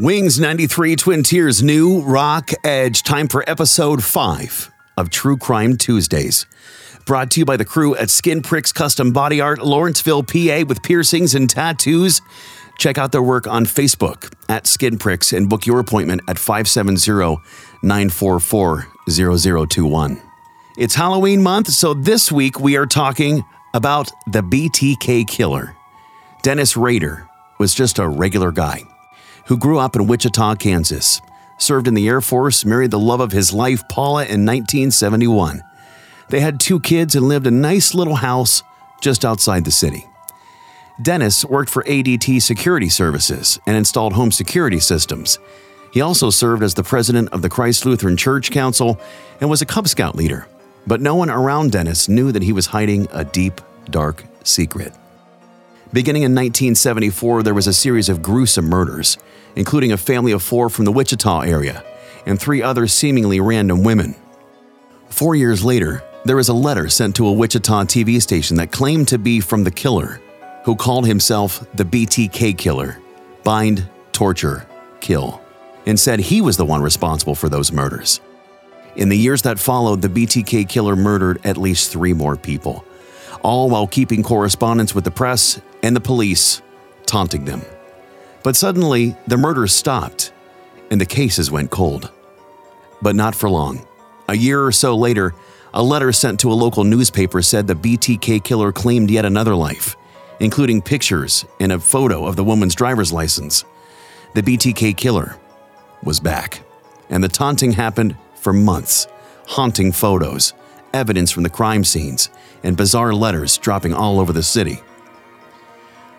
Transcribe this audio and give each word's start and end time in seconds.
Wings 0.00 0.38
93 0.38 0.94
Twin 0.94 1.24
Tiers 1.24 1.60
new 1.60 2.02
Rock 2.02 2.52
Edge. 2.62 3.02
Time 3.02 3.26
for 3.26 3.42
episode 3.50 4.04
5 4.04 4.70
of 4.96 5.10
True 5.10 5.36
Crime 5.36 5.76
Tuesdays. 5.76 6.46
Brought 7.04 7.32
to 7.32 7.40
you 7.40 7.44
by 7.44 7.56
the 7.56 7.64
crew 7.64 7.96
at 7.96 8.08
Skin 8.08 8.40
Pricks 8.40 8.70
Custom 8.70 9.12
Body 9.12 9.40
Art, 9.40 9.58
Lawrenceville, 9.58 10.22
PA, 10.22 10.62
with 10.68 10.84
piercings 10.84 11.34
and 11.34 11.50
tattoos. 11.50 12.20
Check 12.78 12.96
out 12.96 13.10
their 13.10 13.24
work 13.24 13.48
on 13.48 13.64
Facebook 13.64 14.32
at 14.48 14.68
Skin 14.68 14.98
Pricks 14.98 15.32
and 15.32 15.48
book 15.48 15.66
your 15.66 15.80
appointment 15.80 16.20
at 16.28 16.38
570 16.38 17.42
944 17.82 18.86
0021. 19.10 20.22
It's 20.76 20.94
Halloween 20.94 21.42
month, 21.42 21.70
so 21.70 21.92
this 21.92 22.30
week 22.30 22.60
we 22.60 22.76
are 22.76 22.86
talking 22.86 23.42
about 23.74 24.12
the 24.28 24.42
BTK 24.42 25.26
killer. 25.26 25.74
Dennis 26.44 26.76
Rader 26.76 27.26
was 27.58 27.74
just 27.74 27.98
a 27.98 28.06
regular 28.08 28.52
guy 28.52 28.84
who 29.48 29.56
grew 29.56 29.78
up 29.78 29.96
in 29.96 30.06
Wichita, 30.06 30.56
Kansas, 30.56 31.20
served 31.56 31.88
in 31.88 31.94
the 31.94 32.06
Air 32.06 32.20
Force, 32.20 32.64
married 32.64 32.90
the 32.90 32.98
love 32.98 33.20
of 33.20 33.32
his 33.32 33.52
life, 33.52 33.82
Paula, 33.88 34.22
in 34.22 34.44
1971. 34.44 35.62
They 36.28 36.40
had 36.40 36.60
two 36.60 36.78
kids 36.78 37.16
and 37.16 37.26
lived 37.26 37.46
a 37.46 37.50
nice 37.50 37.94
little 37.94 38.16
house 38.16 38.62
just 39.00 39.24
outside 39.24 39.64
the 39.64 39.70
city. 39.70 40.06
Dennis 41.00 41.44
worked 41.44 41.70
for 41.70 41.82
ADT 41.84 42.42
Security 42.42 42.88
Services 42.88 43.58
and 43.66 43.76
installed 43.76 44.12
home 44.12 44.32
security 44.32 44.80
systems. 44.80 45.38
He 45.92 46.02
also 46.02 46.28
served 46.28 46.62
as 46.62 46.74
the 46.74 46.82
president 46.82 47.30
of 47.30 47.40
the 47.40 47.48
Christ 47.48 47.86
Lutheran 47.86 48.16
Church 48.16 48.50
Council 48.50 49.00
and 49.40 49.48
was 49.48 49.62
a 49.62 49.66
Cub 49.66 49.88
Scout 49.88 50.14
leader. 50.14 50.46
But 50.86 51.00
no 51.00 51.14
one 51.14 51.30
around 51.30 51.72
Dennis 51.72 52.08
knew 52.08 52.32
that 52.32 52.42
he 52.42 52.52
was 52.52 52.66
hiding 52.66 53.08
a 53.12 53.24
deep, 53.24 53.60
dark 53.88 54.24
secret. 54.44 54.92
Beginning 55.90 56.22
in 56.22 56.32
1974, 56.32 57.42
there 57.42 57.54
was 57.54 57.66
a 57.66 57.72
series 57.72 58.10
of 58.10 58.20
gruesome 58.20 58.66
murders, 58.66 59.16
including 59.56 59.90
a 59.90 59.96
family 59.96 60.32
of 60.32 60.42
four 60.42 60.68
from 60.68 60.84
the 60.84 60.92
Wichita 60.92 61.40
area 61.40 61.82
and 62.26 62.38
three 62.38 62.60
other 62.60 62.86
seemingly 62.86 63.40
random 63.40 63.82
women. 63.82 64.14
Four 65.08 65.34
years 65.34 65.64
later, 65.64 66.04
there 66.26 66.36
was 66.36 66.50
a 66.50 66.54
letter 66.54 66.90
sent 66.90 67.16
to 67.16 67.26
a 67.26 67.32
Wichita 67.32 67.84
TV 67.84 68.20
station 68.20 68.58
that 68.58 68.70
claimed 68.70 69.08
to 69.08 69.18
be 69.18 69.40
from 69.40 69.64
the 69.64 69.70
killer, 69.70 70.20
who 70.64 70.76
called 70.76 71.06
himself 71.06 71.66
the 71.74 71.84
BTK 71.84 72.58
Killer 72.58 72.98
bind, 73.42 73.88
torture, 74.12 74.66
kill, 75.00 75.40
and 75.86 75.98
said 75.98 76.20
he 76.20 76.42
was 76.42 76.58
the 76.58 76.66
one 76.66 76.82
responsible 76.82 77.34
for 77.34 77.48
those 77.48 77.72
murders. 77.72 78.20
In 78.94 79.08
the 79.08 79.16
years 79.16 79.40
that 79.42 79.58
followed, 79.58 80.02
the 80.02 80.08
BTK 80.08 80.68
Killer 80.68 80.96
murdered 80.96 81.40
at 81.44 81.56
least 81.56 81.90
three 81.90 82.12
more 82.12 82.36
people, 82.36 82.84
all 83.42 83.68
while 83.70 83.86
keeping 83.86 84.22
correspondence 84.22 84.94
with 84.94 85.04
the 85.04 85.10
press 85.10 85.60
and 85.82 85.94
the 85.94 86.00
police, 86.00 86.62
taunting 87.06 87.44
them. 87.44 87.62
But 88.42 88.56
suddenly, 88.56 89.16
the 89.26 89.36
murders 89.36 89.72
stopped 89.72 90.32
and 90.90 91.00
the 91.00 91.06
cases 91.06 91.50
went 91.50 91.70
cold. 91.70 92.10
But 93.02 93.14
not 93.14 93.34
for 93.34 93.50
long. 93.50 93.86
A 94.28 94.36
year 94.36 94.64
or 94.64 94.72
so 94.72 94.96
later, 94.96 95.34
a 95.74 95.82
letter 95.82 96.12
sent 96.12 96.40
to 96.40 96.52
a 96.52 96.54
local 96.54 96.84
newspaper 96.84 97.42
said 97.42 97.66
the 97.66 97.74
BTK 97.74 98.42
killer 98.42 98.72
claimed 98.72 99.10
yet 99.10 99.24
another 99.24 99.54
life, 99.54 99.96
including 100.40 100.82
pictures 100.82 101.44
and 101.60 101.72
a 101.72 101.78
photo 101.78 102.26
of 102.26 102.36
the 102.36 102.44
woman's 102.44 102.74
driver's 102.74 103.12
license. 103.12 103.64
The 104.34 104.42
BTK 104.42 104.96
killer 104.96 105.36
was 106.02 106.20
back, 106.20 106.62
and 107.10 107.22
the 107.22 107.28
taunting 107.28 107.72
happened 107.72 108.16
for 108.34 108.52
months, 108.52 109.06
haunting 109.46 109.92
photos, 109.92 110.54
evidence 110.92 111.30
from 111.30 111.42
the 111.42 111.50
crime 111.50 111.84
scenes, 111.84 112.30
and 112.62 112.76
bizarre 112.76 113.14
letters 113.14 113.58
dropping 113.58 113.94
all 113.94 114.20
over 114.20 114.32
the 114.32 114.42
city. 114.42 114.80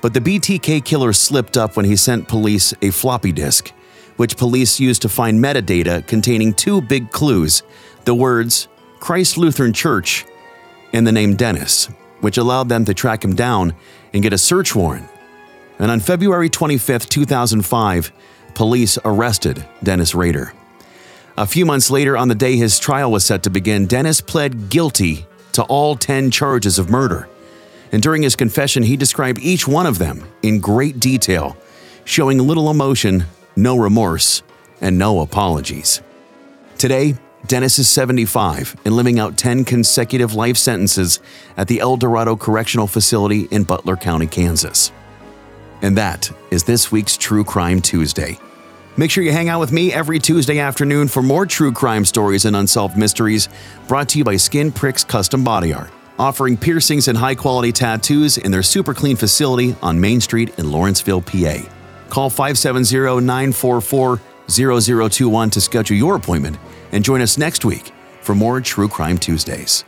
But 0.00 0.14
the 0.14 0.20
BTK 0.20 0.84
killer 0.84 1.12
slipped 1.12 1.56
up 1.56 1.76
when 1.76 1.84
he 1.84 1.96
sent 1.96 2.28
police 2.28 2.72
a 2.80 2.90
floppy 2.90 3.32
disk, 3.32 3.72
which 4.16 4.36
police 4.36 4.80
used 4.80 5.02
to 5.02 5.08
find 5.08 5.42
metadata 5.42 6.06
containing 6.06 6.54
two 6.54 6.80
big 6.80 7.10
clues 7.10 7.62
the 8.04 8.14
words 8.14 8.68
Christ 8.98 9.36
Lutheran 9.36 9.72
Church 9.72 10.24
and 10.92 11.06
the 11.06 11.12
name 11.12 11.36
Dennis, 11.36 11.86
which 12.20 12.38
allowed 12.38 12.68
them 12.68 12.84
to 12.86 12.94
track 12.94 13.24
him 13.24 13.34
down 13.34 13.74
and 14.12 14.22
get 14.22 14.32
a 14.32 14.38
search 14.38 14.74
warrant. 14.74 15.08
And 15.78 15.90
on 15.90 16.00
February 16.00 16.50
25, 16.50 17.08
2005, 17.08 18.12
police 18.54 18.98
arrested 19.04 19.64
Dennis 19.82 20.14
Rader. 20.14 20.52
A 21.40 21.46
few 21.46 21.64
months 21.64 21.90
later, 21.90 22.16
on 22.16 22.28
the 22.28 22.34
day 22.34 22.56
his 22.56 22.78
trial 22.78 23.10
was 23.10 23.24
set 23.24 23.42
to 23.44 23.50
begin, 23.50 23.86
Dennis 23.86 24.20
pled 24.20 24.68
guilty 24.68 25.26
to 25.52 25.62
all 25.64 25.96
10 25.96 26.30
charges 26.30 26.78
of 26.78 26.90
murder 26.90 27.28
and 27.92 28.02
during 28.02 28.22
his 28.22 28.36
confession, 28.36 28.82
he 28.82 28.96
described 28.96 29.40
each 29.40 29.66
one 29.66 29.86
of 29.86 29.98
them 29.98 30.24
in 30.42 30.60
great 30.60 31.00
detail, 31.00 31.56
showing 32.04 32.38
little 32.38 32.70
emotion, 32.70 33.24
no 33.56 33.76
remorse, 33.76 34.42
and 34.80 34.96
no 34.96 35.20
apologies. 35.20 36.00
Today, 36.78 37.16
Dennis 37.46 37.78
is 37.78 37.88
75 37.88 38.76
and 38.84 38.94
living 38.94 39.18
out 39.18 39.36
10 39.36 39.64
consecutive 39.64 40.34
life 40.34 40.56
sentences 40.56 41.20
at 41.56 41.68
the 41.68 41.80
El 41.80 41.96
Dorado 41.96 42.36
Correctional 42.36 42.86
Facility 42.86 43.48
in 43.50 43.64
Butler 43.64 43.96
County, 43.96 44.26
Kansas. 44.26 44.92
And 45.82 45.96
that 45.96 46.30
is 46.50 46.64
this 46.64 46.92
week's 46.92 47.16
True 47.16 47.44
Crime 47.44 47.80
Tuesday. 47.80 48.38
Make 48.96 49.10
sure 49.10 49.24
you 49.24 49.32
hang 49.32 49.48
out 49.48 49.60
with 49.60 49.72
me 49.72 49.92
every 49.92 50.18
Tuesday 50.18 50.58
afternoon 50.58 51.08
for 51.08 51.22
more 51.22 51.46
true 51.46 51.72
crime 51.72 52.04
stories 52.04 52.44
and 52.44 52.56
unsolved 52.56 52.96
mysteries 52.96 53.48
brought 53.88 54.08
to 54.10 54.18
you 54.18 54.24
by 54.24 54.36
Skin 54.36 54.72
Pricks 54.72 55.04
Custom 55.04 55.44
Body 55.44 55.72
Art 55.72 55.90
offering 56.20 56.54
piercings 56.54 57.08
and 57.08 57.16
high 57.16 57.34
quality 57.34 57.72
tattoos 57.72 58.36
in 58.36 58.52
their 58.52 58.62
super 58.62 58.92
clean 58.92 59.16
facility 59.16 59.74
on 59.82 59.98
Main 59.98 60.20
Street 60.20 60.56
in 60.58 60.70
Lawrenceville, 60.70 61.22
PA. 61.22 61.62
Call 62.10 62.28
570 62.28 63.24
944 63.24 64.20
0021 64.48 65.50
to 65.50 65.60
schedule 65.60 65.96
your 65.96 66.16
appointment 66.16 66.58
and 66.92 67.02
join 67.02 67.22
us 67.22 67.38
next 67.38 67.64
week 67.64 67.92
for 68.20 68.34
more 68.34 68.60
True 68.60 68.88
Crime 68.88 69.16
Tuesdays. 69.16 69.84